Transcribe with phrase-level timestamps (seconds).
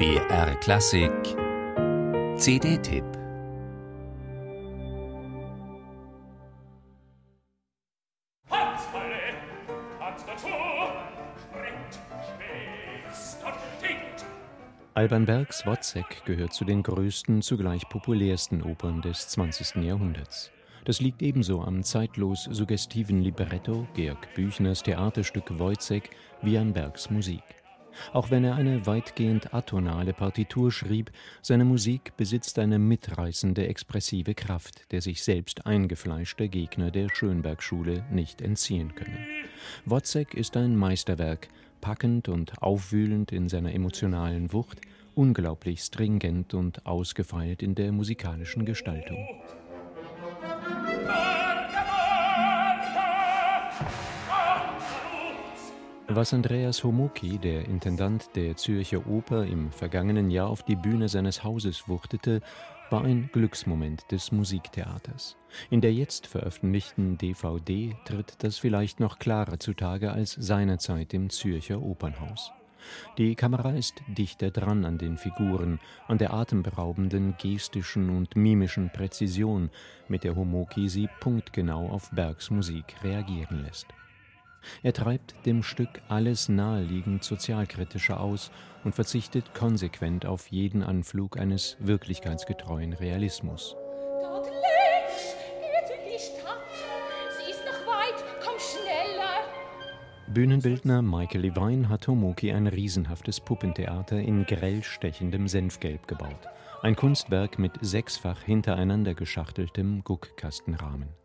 [0.00, 1.12] BR Klassik
[2.38, 3.04] CD-Tipp
[14.94, 19.84] Alban Bergs Wozzeck gehört zu den größten, zugleich populärsten Opern des 20.
[19.84, 20.50] Jahrhunderts.
[20.86, 26.08] Das liegt ebenso am zeitlos suggestiven Libretto Georg Büchners Theaterstück Wojzeck
[26.40, 27.42] wie an Bergs Musik.
[28.12, 31.10] Auch wenn er eine weitgehend atonale Partitur schrieb,
[31.42, 38.40] seine Musik besitzt eine mitreißende expressive Kraft, der sich selbst eingefleischte Gegner der Schönberg-Schule nicht
[38.42, 39.18] entziehen können.
[39.84, 41.48] Wozzeck ist ein Meisterwerk,
[41.80, 44.80] packend und aufwühlend in seiner emotionalen Wucht,
[45.14, 49.26] unglaublich stringent und ausgefeilt in der musikalischen Gestaltung.
[56.12, 61.44] Was Andreas Homoki, der Intendant der Zürcher Oper, im vergangenen Jahr auf die Bühne seines
[61.44, 62.40] Hauses wuchtete,
[62.90, 65.36] war ein Glücksmoment des Musiktheaters.
[65.70, 71.80] In der jetzt veröffentlichten DVD tritt das vielleicht noch klarer zutage als seinerzeit im Zürcher
[71.80, 72.50] Opernhaus.
[73.16, 79.70] Die Kamera ist dichter dran an den Figuren, an der atemberaubenden gestischen und mimischen Präzision,
[80.08, 83.86] mit der Homoki sie punktgenau auf Bergs Musik reagieren lässt.
[84.82, 88.50] Er treibt dem Stück alles naheliegend Sozialkritische aus
[88.84, 93.76] und verzichtet konsequent auf jeden Anflug eines wirklichkeitsgetreuen Realismus.
[94.20, 96.58] Dort links geht die Stadt.
[97.38, 99.44] Sie ist noch weit, komm schneller.
[100.32, 106.48] Bühnenbildner Michael Levine hat Tomoki ein riesenhaftes Puppentheater in grell stechendem Senfgelb gebaut.
[106.82, 111.19] Ein Kunstwerk mit sechsfach hintereinander geschachteltem Guckkastenrahmen.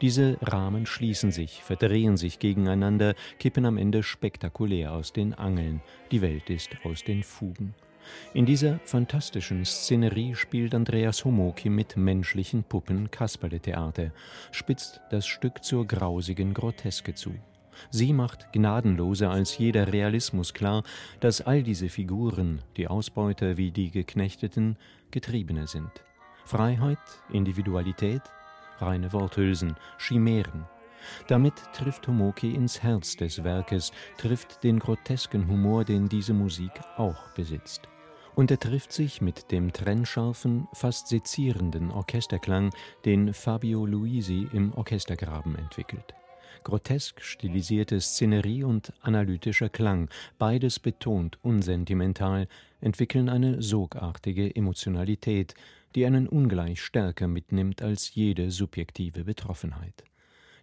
[0.00, 5.80] Diese Rahmen schließen sich, verdrehen sich gegeneinander, kippen am Ende spektakulär aus den Angeln.
[6.10, 7.74] Die Welt ist aus den Fugen.
[8.34, 14.12] In dieser fantastischen Szenerie spielt Andreas Homoki mit menschlichen Puppen Kasperletheater,
[14.50, 17.34] spitzt das Stück zur grausigen Groteske zu.
[17.90, 20.82] Sie macht gnadenloser als jeder Realismus klar,
[21.20, 24.76] dass all diese Figuren, die Ausbeuter wie die Geknechteten,
[25.10, 25.90] Getriebene sind.
[26.44, 26.98] Freiheit,
[27.30, 28.22] Individualität,
[28.80, 30.66] reine Worthülsen, Chimären.
[31.26, 37.30] Damit trifft Tomoki ins Herz des Werkes, trifft den grotesken Humor, den diese Musik auch
[37.30, 37.88] besitzt.
[38.34, 42.70] Und er trifft sich mit dem trennscharfen, fast sezierenden Orchesterklang,
[43.04, 46.14] den Fabio Luisi im Orchestergraben entwickelt.
[46.64, 50.08] Grotesk stilisierte Szenerie und analytischer Klang,
[50.38, 52.46] beides betont unsentimental,
[52.80, 55.54] entwickeln eine sogartige Emotionalität,
[55.94, 60.04] die einen ungleich stärker mitnimmt als jede subjektive Betroffenheit.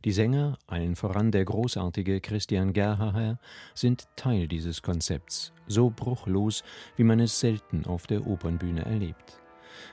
[0.06, 3.40] Die Sänger, allen voran der großartige Christian Gerhaher,
[3.74, 6.64] sind Teil dieses Konzepts, so bruchlos,
[6.96, 9.40] wie man es selten auf der Opernbühne erlebt.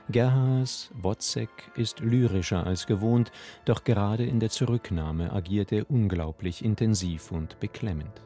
[0.09, 3.31] Gerhahers Wozzeck ist lyrischer als gewohnt,
[3.65, 8.21] doch gerade in der Zurücknahme agiert er unglaublich intensiv und beklemmend.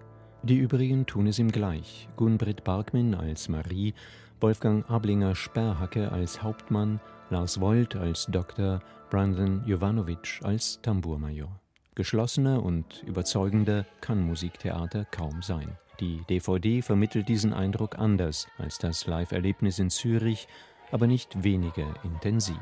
[0.48, 2.08] Die übrigen tun es ihm gleich.
[2.16, 3.94] Gunbrit Barkmin als Marie,
[4.40, 11.60] Wolfgang Ablinger Sperrhacke als Hauptmann, Lars Wold als Doktor, Brandon Jovanovic als Tambourmajor.
[11.96, 15.78] Geschlossener und überzeugender kann Musiktheater kaum sein.
[16.00, 20.48] Die DVD vermittelt diesen Eindruck anders als das Live-Erlebnis in Zürich,
[20.92, 22.56] aber nicht weniger intensiv.